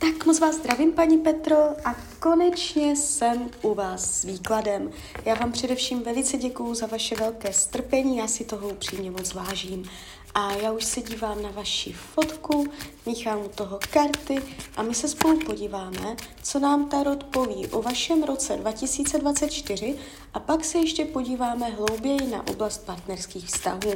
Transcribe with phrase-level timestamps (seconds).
[0.00, 4.90] Tak moc vás zdravím, paní Petro, a konečně jsem u vás s výkladem.
[5.24, 9.90] Já vám především velice děkuju za vaše velké strpení, já si toho upřímně moc vážím.
[10.34, 12.66] A já už se dívám na vaši fotku,
[13.06, 14.42] míchám u toho karty
[14.76, 19.96] a my se spolu podíváme, co nám Tarot poví o vašem roce 2024
[20.34, 23.92] a pak se ještě podíváme hlouběji na oblast partnerských vztahů.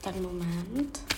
[0.00, 1.17] Tak moment.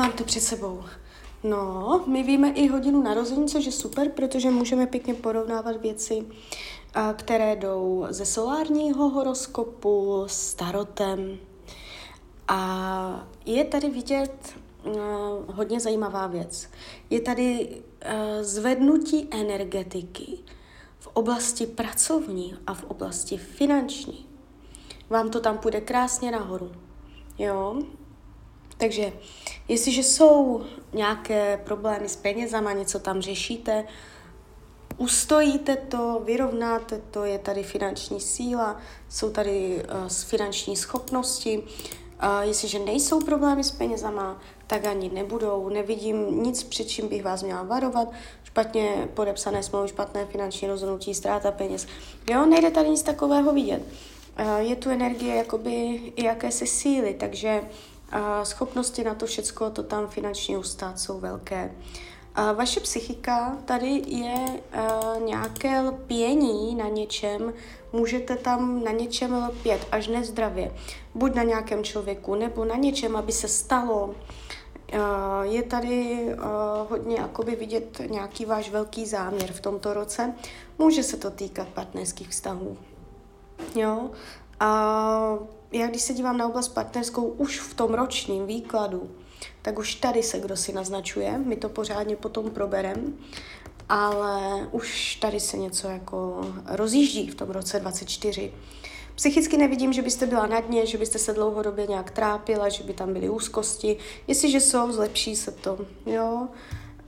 [0.00, 0.84] Mám to před sebou.
[1.44, 6.26] No, my víme i hodinu narození, což je super, protože můžeme pěkně porovnávat věci,
[7.16, 11.38] které jdou ze solárního horoskopu s tarotem.
[12.48, 14.54] A je tady vidět
[15.46, 16.68] hodně zajímavá věc.
[17.10, 17.76] Je tady
[18.40, 20.38] zvednutí energetiky
[20.98, 24.26] v oblasti pracovní a v oblasti finanční.
[25.10, 26.72] Vám to tam půjde krásně nahoru.
[27.38, 27.82] Jo?
[28.80, 29.12] Takže
[29.68, 33.84] jestliže jsou nějaké problémy s penězama, něco tam řešíte,
[34.96, 41.58] ustojíte to, vyrovnáte to, je tady finanční síla, jsou tady uh, finanční schopnosti.
[41.58, 45.68] Uh, jestliže nejsou problémy s penězama, tak ani nebudou.
[45.68, 48.08] Nevidím nic, před čím bych vás měla varovat.
[48.44, 51.86] Špatně podepsané smlouvy, špatné finanční rozhodnutí, ztráta peněz.
[52.30, 53.82] Jo, nejde tady nic takového vidět.
[54.40, 55.72] Uh, je tu energie jakoby
[56.16, 57.62] i jakési síly, takže
[58.10, 61.70] a schopnosti na to všecko to tam finančně ustát jsou velké.
[62.34, 67.52] A vaše psychika, tady je uh, nějaké lpění na něčem,
[67.92, 70.74] můžete tam na něčem lpět až nezdravě.
[71.14, 74.04] Buď na nějakém člověku, nebo na něčem, aby se stalo.
[74.04, 75.00] Uh,
[75.42, 80.34] je tady uh, hodně jakoby vidět nějaký váš velký záměr v tomto roce.
[80.78, 82.76] Může se to týkat partnerských vztahů.
[83.74, 84.10] Jo?
[84.60, 85.38] A
[85.72, 89.10] já když se dívám na oblast partnerskou už v tom ročním výkladu,
[89.62, 93.18] tak už tady se kdo si naznačuje, my to pořádně potom proberem,
[93.88, 98.52] ale už tady se něco jako rozjíždí v tom roce 24.
[99.14, 102.92] Psychicky nevidím, že byste byla na dně, že byste se dlouhodobě nějak trápila, že by
[102.92, 103.96] tam byly úzkosti.
[104.26, 105.78] Jestliže jsou, zlepší se to.
[106.06, 106.48] Jo?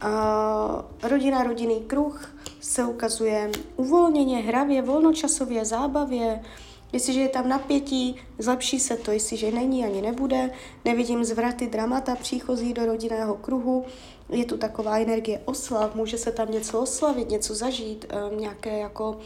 [0.04, 6.42] Uh, rodina, rodinný kruh se ukazuje uvolněně, hravě, volnočasově, zábavě,
[6.92, 10.50] Jestliže je tam napětí, zlepší se to, jestliže není ani nebude.
[10.84, 13.84] Nevidím zvraty, dramata příchozí do rodinného kruhu.
[14.28, 19.18] Je tu taková energie oslav, může se tam něco oslavit, něco zažít, um, nějaké jako,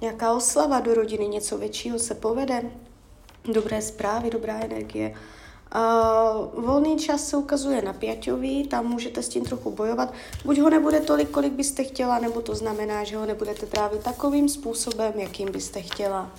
[0.00, 2.62] nějaká oslava do rodiny, něco většího se povede.
[3.52, 5.14] Dobré zprávy, dobrá energie.
[5.74, 10.12] Uh, volný čas se ukazuje na pěťový, tam můžete s tím trochu bojovat.
[10.44, 14.48] Buď ho nebude tolik, kolik byste chtěla, nebo to znamená, že ho nebudete trávit takovým
[14.48, 16.30] způsobem, jakým byste chtěla.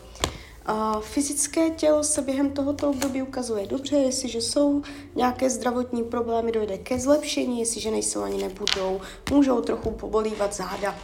[1.01, 4.81] Fyzické tělo se během tohoto období ukazuje dobře, jestliže jsou
[5.16, 9.01] nějaké zdravotní problémy, dojde ke zlepšení, jestliže nejsou ani nebudou,
[9.31, 10.96] můžou trochu pobolívat záda.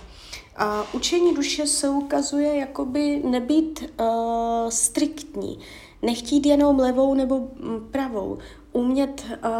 [0.55, 5.59] A učení duše se ukazuje jakoby nebýt uh, striktní,
[6.01, 8.37] nechtít jenom levou nebo mm, pravou,
[8.73, 9.51] umět uh,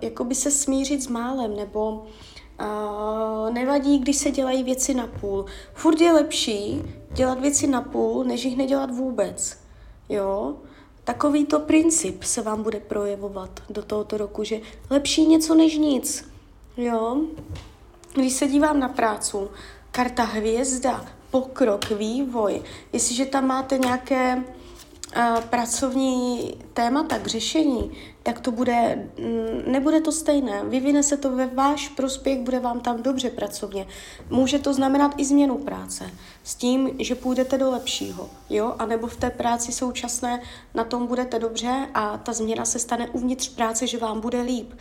[0.00, 2.06] jakoby se smířit s málem nebo
[3.50, 5.46] Nevadí, když se dělají věci na půl.
[5.74, 9.58] Furt je lepší dělat věci na půl, než jich nedělat vůbec.
[10.08, 10.54] Jo?
[11.04, 16.28] Takovýto princip se vám bude projevovat do tohoto roku, že lepší něco než nic.
[16.76, 17.20] Jo?
[18.14, 19.50] Když se dívám na prácu,
[19.90, 22.62] karta hvězda, pokrok, vývoj,
[22.92, 24.44] jestliže tam máte nějaké
[25.50, 27.92] pracovní témata k řešení,
[28.22, 30.64] tak to bude, mm, nebude to stejné.
[30.64, 33.86] Vyvine se to ve váš prospěch, bude vám tam dobře pracovně.
[34.30, 36.10] Může to znamenat i změnu práce
[36.44, 40.42] s tím, že půjdete do lepšího, jo, a nebo v té práci současné
[40.74, 44.72] na tom budete dobře a ta změna se stane uvnitř práce, že vám bude líp.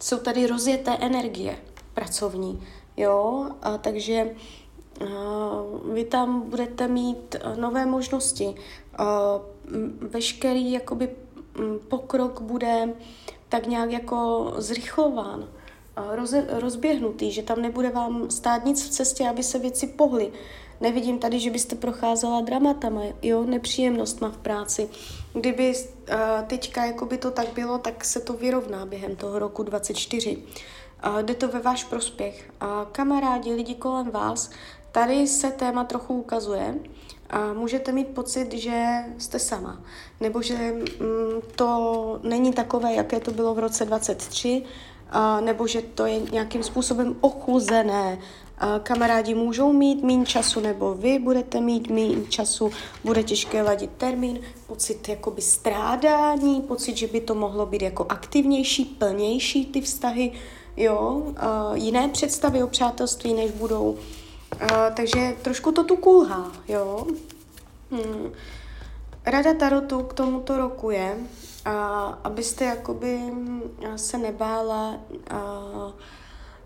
[0.00, 1.56] Jsou tady rozjeté energie
[1.94, 2.62] pracovní,
[2.96, 4.34] jo, a takže
[5.92, 8.54] vy tam budete mít nové možnosti.
[10.00, 11.08] Veškerý jakoby
[11.88, 12.94] pokrok bude
[13.48, 15.48] tak nějak jako zrychlován,
[16.14, 20.32] roz, rozběhnutý, že tam nebude vám stát nic v cestě, aby se věci pohly.
[20.80, 24.88] Nevidím tady, že byste procházela dramatama, jo, nepříjemnostma v práci.
[25.32, 25.74] Kdyby
[26.46, 30.42] teďka jako by to tak bylo, tak se to vyrovná během toho roku 24.
[31.06, 32.50] Uh, jde to ve váš prospěch.
[32.62, 34.50] Uh, kamarádi, lidi kolem vás,
[34.92, 36.74] tady se téma trochu ukazuje
[37.54, 39.80] můžete mít pocit, že jste sama,
[40.20, 44.62] nebo že mm, to není takové, jaké to bylo v roce 23,
[45.10, 48.18] a, nebo že to je nějakým způsobem ochuzené.
[48.82, 52.70] Kamarádi můžou mít méně času, nebo vy budete mít méně času,
[53.04, 58.84] bude těžké ladit termín, pocit jakoby strádání, pocit, že by to mohlo být jako aktivnější,
[58.84, 60.32] plnější ty vztahy,
[60.76, 63.98] jo, a jiné představy o přátelství, než budou.
[64.60, 67.06] A, takže trošku to tu kulhá, jo.
[67.90, 68.32] Hmm.
[69.26, 71.16] Rada Tarotu k tomuto roku je,
[71.64, 73.20] a, abyste jakoby
[73.96, 74.94] se nebála
[75.30, 75.62] a,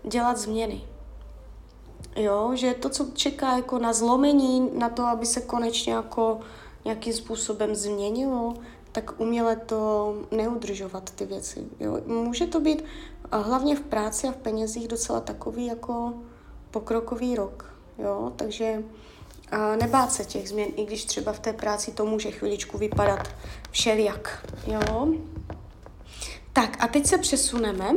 [0.03, 0.81] dělat změny.
[2.15, 6.39] Jo, že to, co čeká jako na zlomení, na to, aby se konečně jako
[6.85, 8.53] nějakým způsobem změnilo,
[8.97, 11.67] tak uměle to neudržovat ty věci.
[11.79, 11.99] Jo.
[12.05, 12.83] Může to být
[13.31, 16.13] hlavně v práci a v penězích docela takový jako
[16.71, 17.73] pokrokový rok.
[17.97, 18.83] Jo, takže
[19.51, 23.27] a nebát se těch změn, i když třeba v té práci to může chviličku vypadat
[23.71, 24.47] všelijak.
[24.67, 25.07] Jo?
[26.53, 27.91] Tak a teď se přesuneme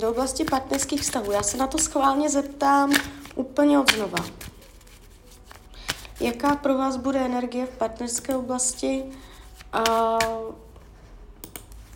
[0.00, 1.32] do oblasti partnerských vztahů.
[1.32, 2.92] Já se na to schválně zeptám
[3.34, 4.47] úplně od znova.
[6.20, 9.04] Jaká pro vás bude energie v partnerské oblasti
[9.72, 9.82] a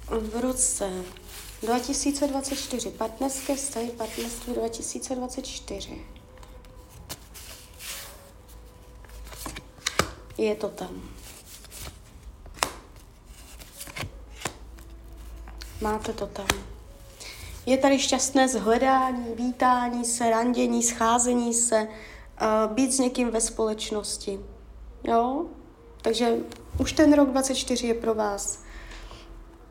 [0.09, 0.91] v roce
[1.63, 2.91] 2024?
[2.91, 5.99] Partnerské vztahy, partnerství 2024.
[10.39, 11.03] je to tam.
[15.81, 16.47] Máte to tam.
[17.67, 21.89] Je tady šťastné zhledání, vítání se, randění, scházení se,
[22.67, 24.40] být s někým ve společnosti.
[25.05, 25.46] Jo?
[26.02, 26.37] Takže
[26.81, 28.64] už ten rok 24 je pro vás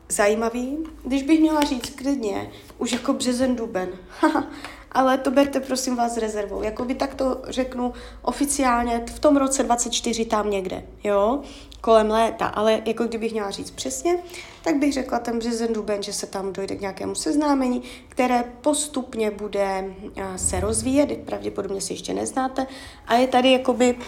[0.08, 0.78] zajímavý.
[1.04, 3.88] Když bych měla říct klidně, už jako březen, duben.
[4.92, 6.62] ale to berte prosím vás s rezervou.
[6.62, 7.92] Jakoby tak to řeknu
[8.22, 11.42] oficiálně v tom roce 24 tam někde, jo,
[11.80, 14.18] kolem léta, ale jako kdybych měla říct přesně,
[14.64, 19.30] tak bych řekla ten březen, duben, že se tam dojde k nějakému seznámení, které postupně
[19.30, 19.94] bude
[20.36, 22.66] se rozvíjet, pravděpodobně si ještě neznáte,
[23.06, 23.98] a je tady jakoby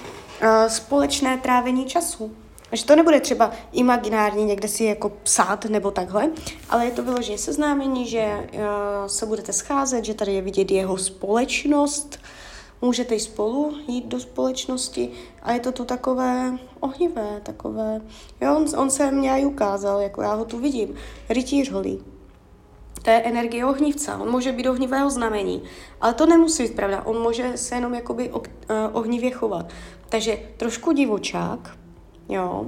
[0.69, 2.37] společné trávení času,
[2.77, 6.31] že to nebude třeba imaginární někde si jako psát nebo takhle,
[6.71, 8.61] ale je to vyloženě seznámení, že uh,
[9.07, 12.19] se budete scházet, že tady je vidět jeho společnost,
[12.83, 15.11] můžete i spolu jít do společnosti
[15.43, 18.01] a je to tu takové ohnivé, takové,
[18.41, 20.95] jo, on, on se mě i ukázal, jako já ho tu vidím,
[21.29, 22.05] rytíř holý.
[23.03, 25.63] To je energie ohnivca, on může být ohnivého znamení,
[26.01, 28.43] ale to nemusí být pravda, on může se jenom jakoby uh,
[28.93, 29.67] ohnivě chovat.
[30.09, 31.79] Takže trošku divočák,
[32.29, 32.67] jo,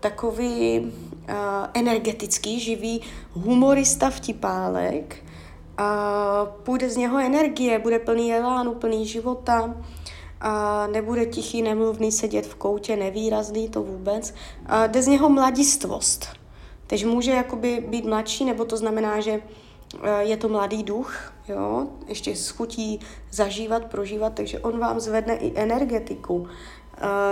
[0.00, 1.34] takový uh,
[1.74, 3.00] energetický, živý
[3.32, 5.24] humorista vtipálek,
[5.76, 9.74] a půjde z něho energie, bude plný elánu, plný života,
[10.40, 14.34] a nebude tichý, nemluvný, sedět v koutě, nevýrazný, to vůbec.
[14.66, 16.26] A jde z něho mladistvost.
[16.86, 19.40] Takže může jakoby být mladší, nebo to znamená, že
[20.20, 23.00] je to mladý duch, jo, ještě schutí
[23.30, 26.48] zažívat, prožívat, takže on vám zvedne i energetiku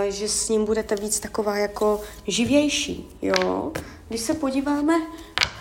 [0.09, 3.71] že s ním budete víc taková jako živější, jo.
[4.09, 4.93] Když se podíváme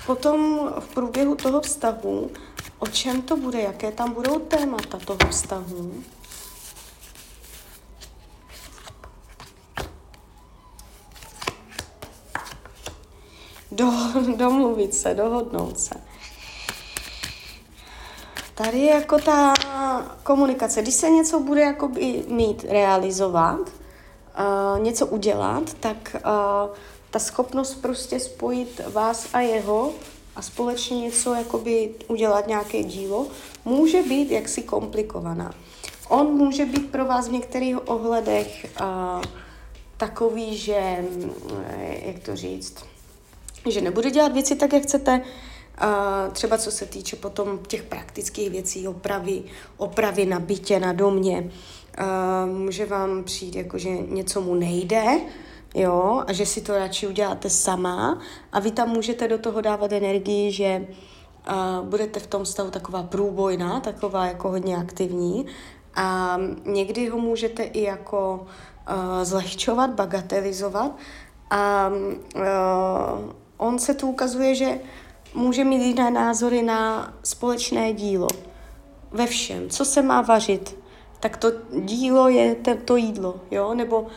[0.07, 2.31] potom v průběhu toho vztahu,
[2.79, 5.95] o čem to bude, jaké tam budou témata toho vztahu,
[13.71, 13.91] do,
[14.37, 15.95] domluvit se, dohodnout se.
[18.55, 19.55] Tady je jako ta
[20.23, 20.83] komunikace.
[20.83, 23.61] Když se něco bude jakoby mít realizovat,
[24.39, 26.77] uh, něco udělat, tak uh,
[27.11, 29.93] ta schopnost prostě spojit vás a jeho
[30.37, 33.27] a společně něco jakoby udělat nějaké dílo,
[33.65, 35.55] může být jaksi komplikovaná.
[36.09, 39.23] On může být pro vás v některých ohledech uh,
[39.97, 41.05] takový, že,
[42.03, 42.85] jak to říct,
[43.69, 48.51] že nebude dělat věci tak, jak chcete, uh, třeba co se týče potom těch praktických
[48.51, 49.43] věcí, opravy,
[49.77, 51.51] opravy na bytě, na domě,
[52.01, 55.05] Uh, může vám přijít jako, že něco mu nejde,
[55.75, 58.19] jo, a že si to radši uděláte sama.
[58.53, 60.87] A vy tam můžete do toho dávat energii, že
[61.51, 65.47] uh, budete v tom stavu taková průbojná, taková jako hodně aktivní.
[65.95, 68.47] A někdy ho můžete i jako
[68.89, 70.97] uh, zlehčovat, bagatelizovat.
[71.51, 71.91] A
[72.37, 72.43] uh,
[73.57, 74.79] on se tu ukazuje, že
[75.35, 78.29] může mít jiné názory na společné dílo.
[79.11, 80.78] Ve všem, co se má vařit,
[81.21, 84.09] tak to dílo je te, to jídlo, jo, nebo uh,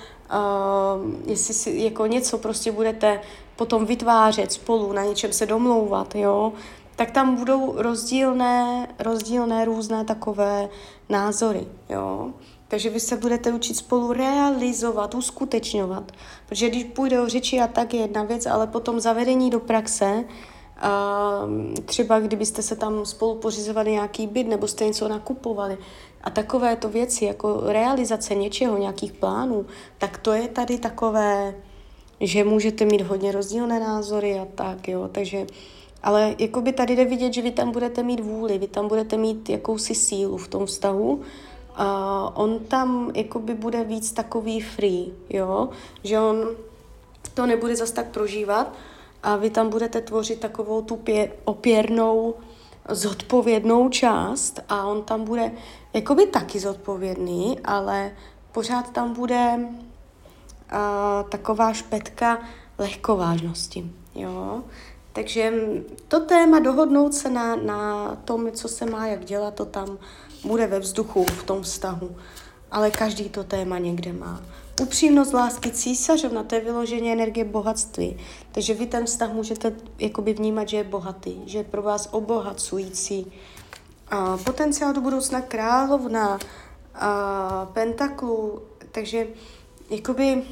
[1.25, 3.21] jestli si jako něco prostě budete
[3.55, 6.53] potom vytvářet spolu, na něčem se domlouvat, jo,
[6.95, 10.69] tak tam budou rozdílné, rozdílné různé takové
[11.09, 12.33] názory, jo.
[12.67, 16.11] Takže vy se budete učit spolu realizovat, uskutečňovat.
[16.49, 20.23] Protože když půjde o řeči a tak je jedna věc, ale potom zavedení do praxe,
[21.85, 25.77] třeba kdybyste se tam spolu pořizovali nějaký byt nebo jste něco nakupovali.
[26.23, 29.65] A takovéto věci, jako realizace něčeho, nějakých plánů,
[29.97, 31.55] tak to je tady takové,
[32.19, 35.47] že můžete mít hodně rozdílné názory a tak, jo, takže
[36.03, 39.17] ale jako by tady jde vidět, že vy tam budete mít vůli, vy tam budete
[39.17, 41.21] mít jakousi sílu v tom vztahu,
[41.75, 45.69] a on tam jakoby bude víc takový free, jo,
[46.03, 46.47] že on
[47.33, 48.73] to nebude zas tak prožívat
[49.23, 52.33] a vy tam budete tvořit takovou tu pě- opěrnou,
[52.89, 55.51] zodpovědnou část a on tam bude
[55.93, 58.11] jakoby taky zodpovědný, ale
[58.51, 62.39] pořád tam bude uh, taková špetka
[62.77, 64.63] lehkovážnosti, jo.
[65.13, 65.53] Takže
[66.07, 69.97] to téma dohodnout se na, na tom, co se má jak dělat, to tam
[70.45, 72.15] bude ve vzduchu v tom vztahu.
[72.71, 74.41] Ale každý to téma někde má.
[74.81, 78.17] Upřímnost lásky císařovna, to je vyloženě energie bohatství.
[78.51, 83.31] Takže vy ten vztah můžete jakoby vnímat, že je bohatý, že je pro vás obohacující.
[84.07, 86.39] A potenciál do budoucna královna,
[86.95, 88.61] a pentaklu,
[88.91, 89.27] takže
[89.89, 90.43] jakoby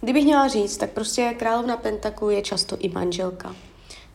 [0.00, 3.56] Kdybych měla říct, tak prostě královna pentaklu je často i manželka.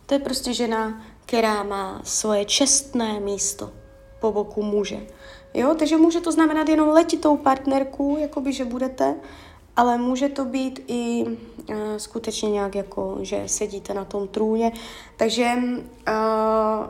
[0.05, 3.81] To je prostě žena, která má svoje čestné místo
[4.22, 5.00] po boku muže.
[5.54, 9.16] Jo, takže může to znamenat jenom letitou partnerku, jakoby, že budete,
[9.75, 14.72] ale může to být i uh, skutečně nějak jako, že sedíte na tom trůně.
[15.18, 16.86] Takže uh,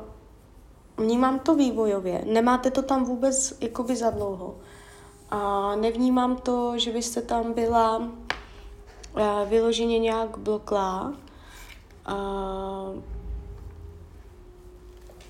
[0.97, 2.23] vnímám to vývojově.
[2.25, 4.55] Nemáte to tam vůbec jakoby za dlouho.
[5.29, 8.09] A nevnímám to, že byste tam byla uh,
[9.49, 11.13] vyloženě nějak bloklá.
[12.09, 13.01] Uh,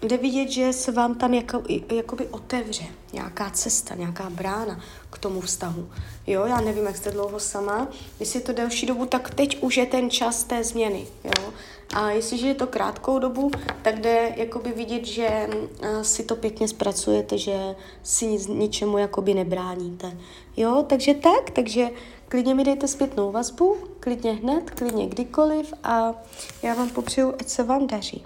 [0.02, 1.64] jde vidět, že se vám tam jako,
[1.96, 4.80] jakoby otevře nějaká cesta, nějaká brána
[5.10, 5.90] k tomu vztahu.
[6.28, 7.88] Jo, já nevím, jak jste dlouho sama.
[8.20, 11.08] Jestli je to delší dobu, tak teď už je ten čas té změny.
[11.24, 11.54] Jo?
[11.94, 16.68] A jestliže je to krátkou dobu, tak jde jakoby vidět, že uh, si to pěkně
[16.68, 20.18] zpracujete, že si nic, ničemu jakoby nebráníte.
[20.58, 21.90] Jo, takže tak, takže
[22.28, 26.14] klidně mi dejte zpětnou vazbu, klidně hned, klidně kdykoliv a
[26.64, 28.26] já vám popřeju, ať se vám daří